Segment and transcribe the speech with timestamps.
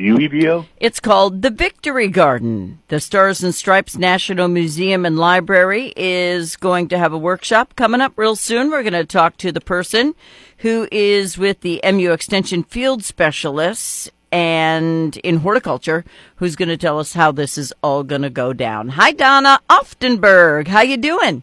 [0.00, 0.66] UEBO?
[0.78, 2.80] It's called the Victory Garden.
[2.88, 8.00] The Stars and Stripes National Museum and Library is going to have a workshop coming
[8.00, 8.70] up real soon.
[8.70, 10.14] We're going to talk to the person
[10.58, 16.04] who is with the MU Extension Field Specialists and in horticulture
[16.36, 18.90] who's going to tell us how this is all going to go down.
[18.90, 20.68] Hi Donna Aufedenberg.
[20.68, 21.42] How you doing?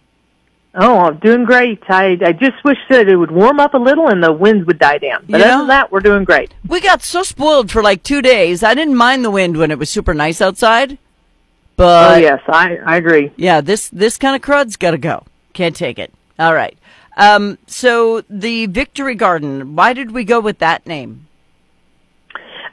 [0.79, 1.81] Oh, I'm doing great.
[1.89, 4.77] I I just wish that it would warm up a little and the winds would
[4.77, 5.25] die down.
[5.27, 6.53] But You other than that, we're doing great.
[6.67, 8.61] We got so spoiled for like 2 days.
[8.61, 10.99] I didn't mind the wind when it was super nice outside.
[11.75, 13.31] But oh yes, I I agree.
[13.37, 15.23] Yeah, this this kind of crud's got to go.
[15.53, 16.13] Can't take it.
[16.37, 16.77] All right.
[17.17, 19.75] Um, so the Victory Garden.
[19.75, 21.25] Why did we go with that name?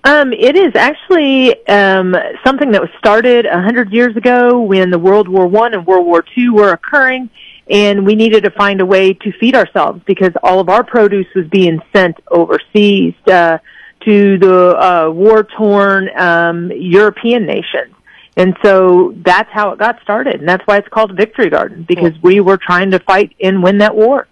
[0.06, 2.14] Um, it is actually um,
[2.44, 6.04] something that was started a hundred years ago when the World War One and World
[6.04, 7.30] War Two were occurring,
[7.68, 11.26] and we needed to find a way to feed ourselves because all of our produce
[11.34, 13.58] was being sent overseas uh,
[14.00, 17.94] to the uh, war-torn um, European nations.
[18.36, 22.20] And so that's how it got started, and that's why it's called Victory Garden because
[22.20, 24.26] we were trying to fight and win that war.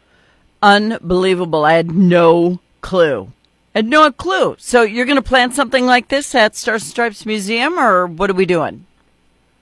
[0.60, 1.64] Unbelievable.
[1.64, 3.32] I had no clue.
[3.74, 4.56] Had no clue.
[4.58, 8.28] So you're going to plant something like this at Stars and Stripes Museum, or what
[8.28, 8.86] are we doing?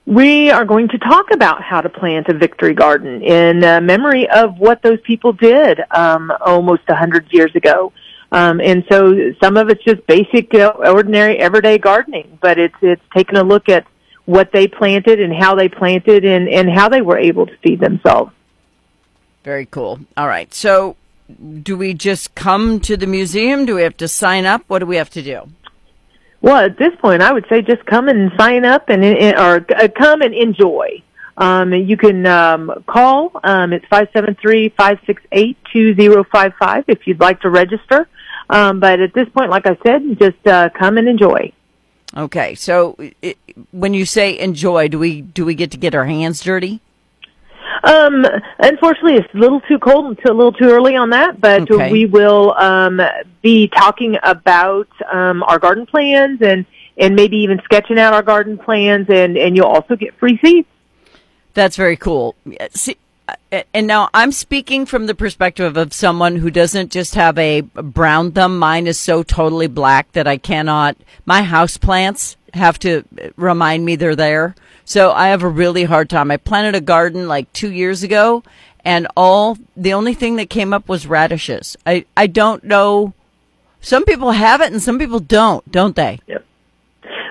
[0.05, 4.27] We are going to talk about how to plant a victory garden in uh, memory
[4.29, 7.93] of what those people did um, almost a hundred years ago.
[8.31, 13.37] Um, and so some of it's just basic, ordinary, everyday gardening, but it's it's taking
[13.37, 13.85] a look at
[14.25, 17.79] what they planted and how they planted and, and how they were able to feed
[17.79, 18.31] themselves.
[19.43, 19.99] Very cool.
[20.15, 20.53] All right.
[20.53, 20.95] So
[21.63, 23.65] do we just come to the museum?
[23.65, 24.63] Do we have to sign up?
[24.67, 25.49] What do we have to do?
[26.41, 29.87] Well, at this point, I would say just come and sign up and or uh,
[29.95, 31.03] come and enjoy.
[31.37, 33.31] Um, you can um, call.
[33.43, 37.41] Um, it's five seven three five six eight two zero five five if you'd like
[37.41, 38.07] to register.
[38.49, 41.53] Um, but at this point, like I said, just uh, come and enjoy.
[42.17, 42.55] Okay.
[42.55, 43.37] So it,
[43.71, 46.81] when you say enjoy, do we do we get to get our hands dirty?
[47.83, 48.25] Um,
[48.59, 51.91] unfortunately, it's a little too cold and a little too early on that, but Okay.
[51.91, 53.01] we will um,
[53.41, 56.65] be talking about um, our garden plans and
[56.97, 60.67] and maybe even sketching out our garden plans, and and you'll also get free seeds.
[61.53, 62.35] That's very cool.
[62.71, 62.97] See,
[63.27, 67.61] uh, and now I'm speaking from the perspective of someone who doesn't just have a
[67.61, 68.59] brown thumb.
[68.59, 70.97] Mine is so totally black that I cannot.
[71.25, 73.03] My house plants have to
[73.37, 74.55] remind me they're there.
[74.91, 76.31] So I have a really hard time.
[76.31, 78.43] I planted a garden like two years ago,
[78.83, 81.77] and all the only thing that came up was radishes.
[81.85, 83.13] I I don't know.
[83.79, 86.19] Some people have it, and some people don't, don't they?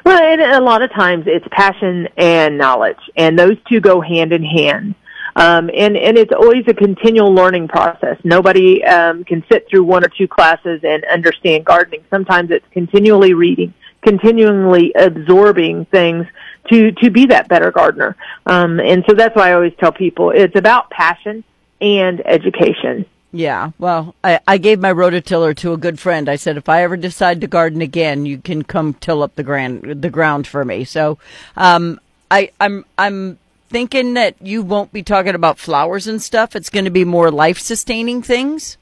[0.07, 4.33] Well, and a lot of times it's passion and knowledge, and those two go hand
[4.33, 4.95] in hand.
[5.37, 8.17] Um, and and it's always a continual learning process.
[8.25, 12.07] Nobody um, can sit through one or two classes and understand gardening.
[12.09, 16.27] Sometimes it's continually reading, continually absorbing things
[16.69, 18.17] to to be that better gardener.
[18.47, 21.45] Um, and so that's why I always tell people it's about passion
[21.81, 23.07] and education.
[23.33, 26.29] Yeah, well, I, I gave my rototiller to a good friend.
[26.29, 29.45] I said, if I ever decide to garden again, you can come till up the
[29.45, 30.83] ground, the ground for me.
[30.85, 31.17] So,
[31.57, 33.39] um, I, I'm, I'm
[33.69, 36.57] thinking that you won't be talking about flowers and stuff.
[36.57, 38.77] It's going to be more life sustaining things.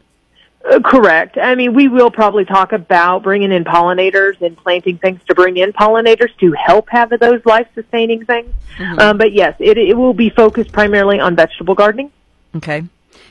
[0.71, 1.39] Uh, correct.
[1.39, 5.57] I mean, we will probably talk about bringing in pollinators and planting things to bring
[5.57, 8.53] in pollinators to help have those life-sustaining things.
[8.99, 12.13] Um, but yes, it, it will be focused primarily on vegetable gardening.
[12.57, 12.85] Okay.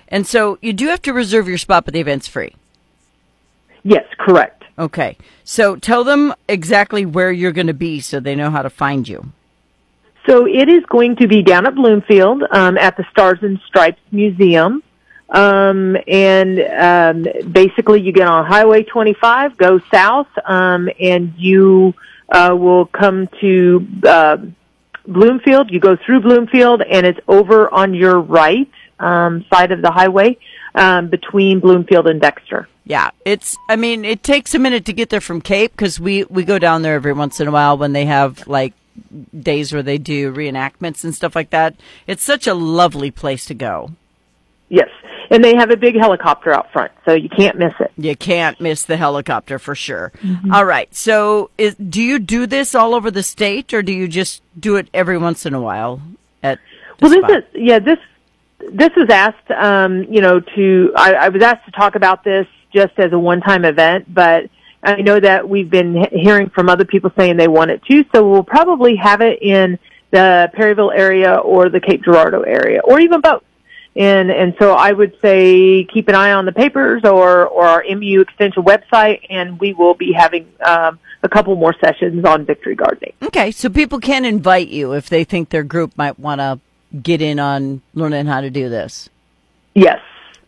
[0.07, 2.55] And so you do have to reserve your spot, but the event's free.
[3.83, 4.63] Yes, correct.
[4.79, 5.17] Okay.
[5.43, 9.07] So tell them exactly where you're going to be so they know how to find
[9.07, 9.31] you.
[10.25, 14.01] So it is going to be down at Bloomfield um, at the Stars and Stripes
[14.11, 14.83] Museum.
[15.29, 21.93] Um, and um, basically, you get on Highway 25, go south, um, and you
[22.29, 24.37] uh, will come to uh,
[25.05, 25.71] Bloomfield.
[25.71, 30.37] You go through Bloomfield, and it's over on your right um, side of the highway
[30.75, 32.67] um, between Bloomfield and Dexter.
[32.85, 33.57] Yeah, it's.
[33.69, 36.57] I mean, it takes a minute to get there from Cape because we we go
[36.57, 38.73] down there every once in a while when they have like
[39.37, 41.75] days where they do reenactments and stuff like that.
[42.07, 43.91] It's such a lovely place to go.
[44.69, 44.89] Yes,
[45.29, 47.91] and they have a big helicopter out front, so you can't miss it.
[47.95, 50.11] You can't miss the helicopter for sure.
[50.51, 50.93] All right.
[50.93, 54.75] So, is, do you do this all over the state, or do you just do
[54.75, 56.01] it every once in a while?
[56.43, 56.59] At
[56.99, 57.37] the Well, this spot?
[57.37, 57.79] is yeah.
[57.79, 57.99] This
[58.73, 62.45] this was asked, um, you know, to I, I was asked to talk about this
[62.73, 64.49] just as a one-time event, but
[64.83, 68.03] I know that we've been hearing from other people saying they want it too.
[68.13, 69.79] So we'll probably have it in
[70.11, 73.43] the Perryville area or the Cape Girardeau area, or even both.
[73.97, 77.83] And and so I would say keep an eye on the papers or or our
[77.83, 82.75] MU Extension website, and we will be having um, a couple more sessions on victory
[82.75, 83.13] gardening.
[83.23, 86.59] Okay, so people can invite you if they think their group might want to
[87.01, 89.09] get in on learning how to do this.
[89.73, 89.99] Yes.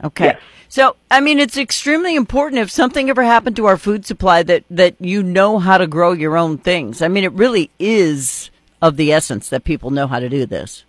[0.04, 0.26] Okay.
[0.26, 0.42] Yes.
[0.72, 4.64] So, I mean, it's extremely important if something ever happened to our food supply that,
[4.70, 7.02] that you know how to grow your own things.
[7.02, 10.84] I mean, it really is of the essence that people know how to do this.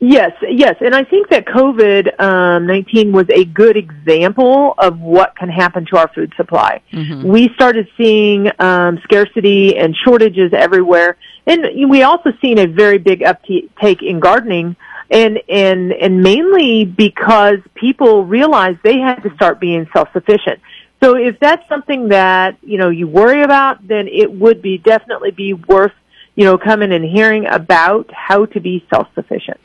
[0.00, 5.34] Yes, yes, and I think that COVID um, nineteen was a good example of what
[5.34, 6.82] can happen to our food supply.
[6.92, 7.26] Mm-hmm.
[7.26, 11.16] We started seeing um, scarcity and shortages everywhere,
[11.48, 14.76] and we also seen a very big uptake in gardening,
[15.10, 20.60] and and and mainly because people realized they had to start being self sufficient.
[21.02, 25.32] So if that's something that you know you worry about, then it would be definitely
[25.32, 25.92] be worth
[26.36, 29.58] you know coming and hearing about how to be self sufficient.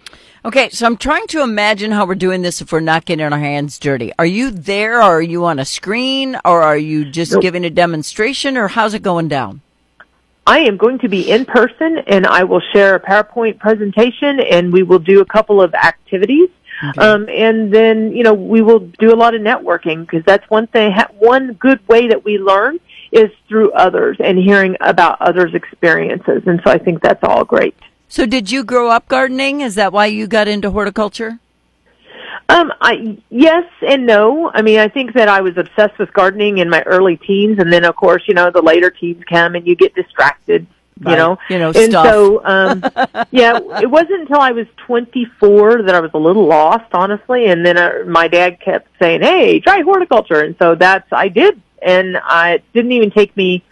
[0.46, 3.40] Okay, so I'm trying to imagine how we're doing this if we're not getting our
[3.40, 4.12] hands dirty.
[4.20, 7.42] Are you there, or are you on a screen, or are you just nope.
[7.42, 9.62] giving a demonstration, or how's it going down?
[10.46, 14.74] I am going to be in person, and I will share a PowerPoint presentation, and
[14.74, 16.50] we will do a couple of activities.
[16.90, 17.00] Okay.
[17.00, 20.68] Um, and then, you know, we will do a lot of networking because that's one
[20.68, 22.82] thing, one good way that we learn
[23.14, 26.44] is through others and hearing about others' experiences.
[26.46, 27.78] And so I think that's all great.
[28.14, 29.62] So, did you grow up gardening?
[29.62, 31.40] Is that why you got into horticulture?
[32.48, 34.52] Um, I yes and no.
[34.54, 37.74] I mean, I think that I was obsessed with gardening in my early teens, and
[37.74, 40.68] then of course, you know, the later teens come and you get distracted.
[41.00, 41.18] You right.
[41.18, 42.06] know, you know, and stuff.
[42.06, 42.84] so um,
[43.32, 47.48] yeah, it wasn't until I was 24 that I was a little lost, honestly.
[47.48, 51.60] And then uh, my dad kept saying, "Hey, try horticulture," and so that's I did,
[51.82, 53.64] and I it didn't even take me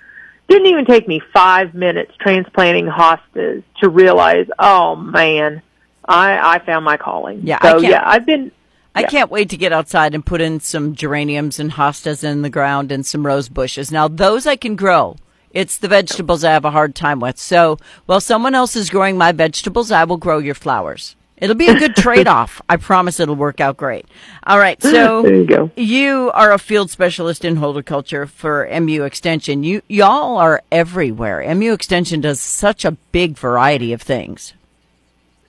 [0.51, 5.61] didn't even take me five minutes transplanting hostas to realize, oh man,
[6.05, 7.41] I I found my calling.
[7.43, 8.51] Yeah, so yeah, I've been.
[8.93, 12.49] I can't wait to get outside and put in some geraniums and hostas in the
[12.49, 13.89] ground and some rose bushes.
[13.91, 15.15] Now those I can grow.
[15.51, 17.37] It's the vegetables I have a hard time with.
[17.37, 21.15] So while someone else is growing my vegetables, I will grow your flowers.
[21.41, 22.61] It'll be a good trade off.
[22.69, 24.05] I promise it'll work out great.
[24.45, 24.81] All right.
[24.81, 25.71] So there you go.
[25.75, 29.63] You are a field specialist in horticulture for MU Extension.
[29.63, 31.43] You y'all are everywhere.
[31.55, 34.53] MU Extension does such a big variety of things.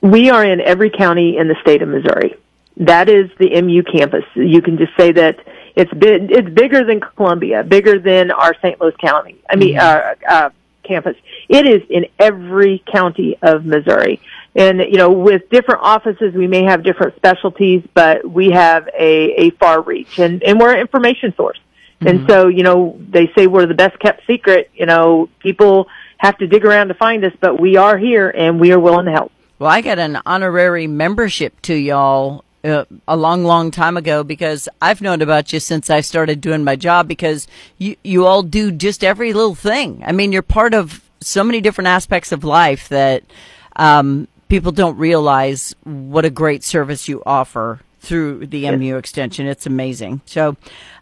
[0.01, 2.37] We are in every county in the state of Missouri.
[2.79, 4.25] That is the MU campus.
[4.35, 5.39] You can just say that
[5.77, 8.81] it's big, it's bigger than Columbia, bigger than our St.
[8.81, 9.37] Louis County.
[9.49, 10.27] I mean, mm-hmm.
[10.27, 10.51] uh, uh,
[10.83, 11.17] campus.
[11.49, 14.21] It is in every county of Missouri.
[14.55, 19.47] And, you know, with different offices, we may have different specialties, but we have a,
[19.47, 21.59] a far reach and, and we're an information source.
[22.01, 22.07] Mm-hmm.
[22.07, 24.71] And so, you know, they say we're the best kept secret.
[24.75, 25.89] You know, people
[26.19, 29.07] have to dig around to find us, but we are here and we are willing
[29.07, 29.33] to help.
[29.59, 34.69] Well, I got an honorary membership to y'all uh, a long, long time ago because
[34.83, 37.47] I've known about you since I started doing my job because
[37.79, 40.03] you, you all do just every little thing.
[40.05, 43.23] I mean, you're part of so many different aspects of life that,
[43.77, 48.79] um, people don't realize what a great service you offer through the yes.
[48.79, 49.47] MU extension.
[49.47, 50.21] It's amazing.
[50.27, 50.59] So,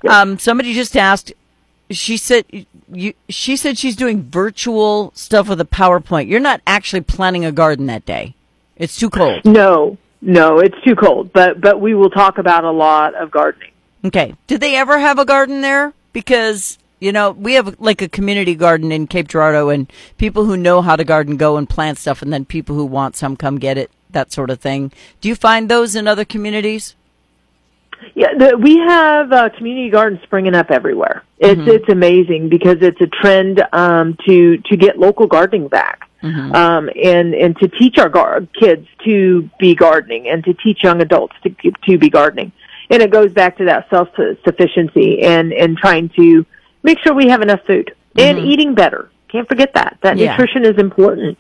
[0.09, 1.33] um, somebody just asked.
[1.91, 2.45] She said
[2.93, 3.13] you.
[3.29, 6.29] She said she's doing virtual stuff with a PowerPoint.
[6.29, 8.37] You're not actually planting a garden that day.
[8.77, 9.45] It's too cold.
[9.45, 11.33] No, no, it's too cold.
[11.33, 13.73] But but we will talk about a lot of gardening.
[14.05, 14.37] Okay.
[14.47, 15.93] Did they ever have a garden there?
[16.13, 20.57] Because you know, we have like a community garden in Cape Girardeau, and people who
[20.57, 23.59] know how to garden go and plant stuff, and then people who want some come
[23.59, 24.93] get it, that sort of thing.
[25.21, 26.95] Do you find those in other communities?
[28.15, 31.25] Yeah, the, we have uh, community gardens springing up everywhere.
[31.39, 31.71] It's mm-hmm.
[31.71, 36.55] it's amazing because it's a trend um, to to get local gardening back, mm-hmm.
[36.55, 41.01] um, and and to teach our gar- kids to be gardening, and to teach young
[41.01, 42.53] adults to to be gardening.
[42.91, 44.09] And it goes back to that self
[44.45, 46.45] sufficiency and and trying to
[46.83, 48.47] make sure we have enough food and mm-hmm.
[48.47, 49.11] eating better.
[49.29, 49.99] Can't forget that.
[50.03, 50.33] That yeah.
[50.33, 51.39] nutrition is important.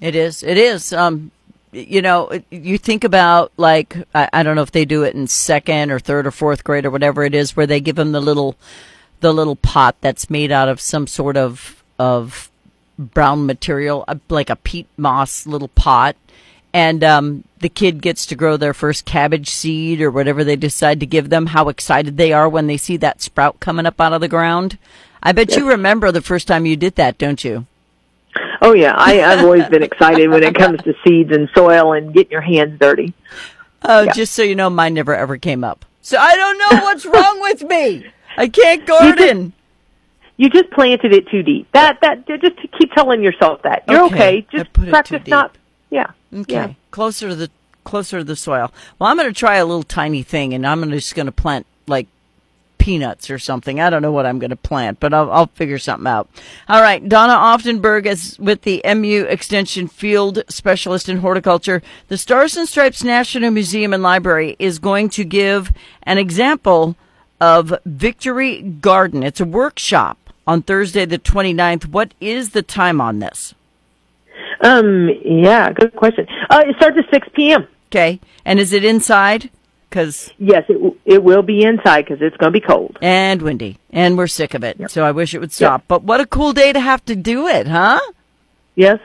[0.00, 0.42] It is.
[0.42, 0.92] It is.
[0.92, 1.30] Um,
[1.72, 5.26] you know, you think about like I, I, don't know if they do it in
[5.26, 8.20] second or third or fourth grade or whatever it is, where they give them the
[8.20, 8.56] little,
[9.20, 12.50] the little pot that's made out of some sort of of
[12.98, 16.16] brown material, like a peat moss little pot,
[16.72, 21.00] and um, the kid gets to grow their first cabbage seed or whatever they decide
[21.00, 24.12] to give them, how excited they are when they see that sprout coming up out
[24.12, 24.78] of the ground.
[25.22, 27.66] I bet you remember the first time you did that, don't you?
[28.60, 32.12] Oh yeah, I, I've always been excited when it comes to seeds and soil and
[32.12, 33.14] getting your hands dirty.
[33.82, 34.12] Oh, yeah.
[34.12, 35.84] just so you know, mine never ever came up.
[36.02, 38.06] So I don't know what's wrong with me.
[38.36, 39.52] I can't garden.
[40.36, 41.70] You just, planted it too deep.
[41.72, 44.14] That that just keep telling yourself that you're okay.
[44.38, 44.46] okay.
[44.52, 45.56] Just practice not.
[45.90, 46.10] Yeah.
[46.34, 46.54] Okay.
[46.54, 46.72] Yeah.
[46.90, 47.50] Closer to the
[47.84, 48.70] closer to the soil.
[48.98, 51.66] Well, I'm going to try a little tiny thing, and I'm just going to plant
[51.86, 52.06] like
[52.78, 53.80] peanuts or something.
[53.80, 56.28] I don't know what I'm going to plant, but I'll, I'll figure something out.
[56.68, 57.06] All right.
[57.06, 61.82] Donna Aufedenberg is with the MU Extension Field Specialist in Horticulture.
[62.08, 65.72] The Stars and Stripes National Museum and Library is going to give
[66.04, 66.96] an example
[67.40, 69.22] of Victory Garden.
[69.22, 71.88] It's a workshop on Thursday, the 29th.
[71.88, 73.54] What is the time on this?
[74.60, 76.26] Um, yeah, good question.
[76.50, 77.66] Uh, it starts at 6 p.m.
[77.88, 78.20] Okay.
[78.44, 79.50] And is it inside?
[79.90, 83.78] Cause yes, it it will be inside because it's going to be cold and windy,
[83.88, 84.78] and we're sick of it.
[84.78, 84.90] Yep.
[84.90, 85.80] So I wish it would stop.
[85.80, 85.88] Yep.
[85.88, 87.98] But what a cool day to have to do it, huh?
[88.74, 88.98] Yes.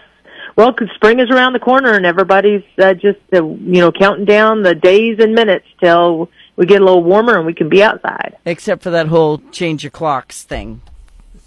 [0.57, 4.25] Well, cause spring is around the corner, and everybody's uh, just uh, you know counting
[4.25, 7.81] down the days and minutes till we get a little warmer and we can be
[7.81, 8.35] outside.
[8.45, 10.81] Except for that whole change your clocks thing.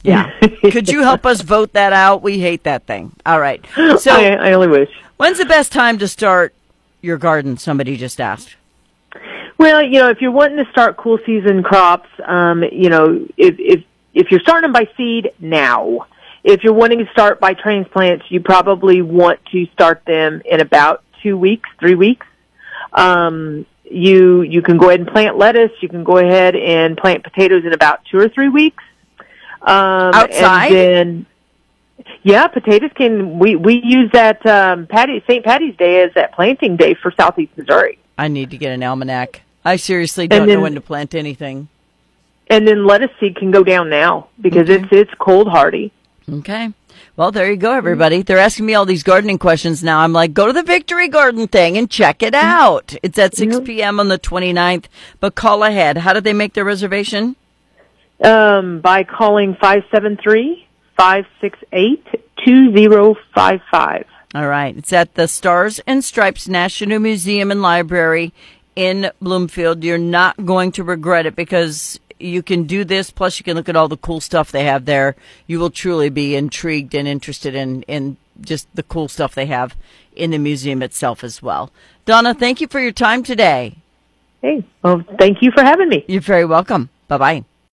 [0.07, 0.31] Yeah.
[0.71, 2.23] Could you help us vote that out?
[2.23, 3.13] We hate that thing.
[3.25, 3.65] All right.
[3.99, 4.91] So I, I only wish.
[5.17, 6.55] When's the best time to start
[7.03, 7.57] your garden?
[7.57, 8.57] Somebody just asked.
[9.59, 13.57] Well, you know, if you're wanting to start cool season crops, um, you know, if
[13.59, 13.85] if
[14.15, 16.07] if you're starting by seed now,
[16.45, 21.03] if you're wanting to start by transplants, you probably want to start them in about
[21.23, 22.27] two weeks, three weeks.
[22.93, 25.73] Um, you you can go ahead and plant lettuce.
[25.81, 28.85] You can go ahead and plant potatoes in about two or three weeks.
[29.63, 30.73] Um, Outside.
[30.73, 31.27] And then,
[32.23, 33.39] yeah, potatoes can.
[33.39, 35.45] We we use that um, Patty St.
[35.45, 37.99] Patty's Day as that planting day for Southeast Missouri.
[38.19, 39.43] I need to get an almanac.
[39.65, 41.69] I seriously don't then, know when to plant anything.
[42.49, 44.83] And then lettuce seed can go down now because okay.
[44.83, 45.93] it's it's cold hardy.
[46.31, 46.73] Okay.
[47.17, 48.23] Well, there you go, everybody.
[48.23, 50.01] They're asking me all these gardening questions now.
[50.01, 52.95] I'm like, go to the Victory Garden thing and check it out.
[53.03, 53.99] It's at 6 p.m.
[53.99, 54.85] on the 29th,
[55.19, 55.99] but call ahead.
[55.99, 57.37] How did they make their reservation?
[58.23, 62.05] Um, by calling 573 568
[62.45, 64.07] 2055.
[64.35, 64.77] All right.
[64.77, 68.33] It's at the Stars and Stripes National Museum and Library
[68.75, 69.85] in Bloomfield.
[69.85, 73.11] You're not going to regret it because you can do this.
[73.11, 75.17] Plus, you can look at all the cool stuff they have there.
[75.47, 79.75] You will truly be intrigued and interested in, in just the cool stuff they have
[80.15, 81.71] in the museum itself as well.
[82.05, 83.77] Donna, thank you for your time today.
[84.43, 86.05] Hey, well, thank you for having me.
[86.09, 86.91] You're very welcome.
[87.09, 87.45] Bye bye.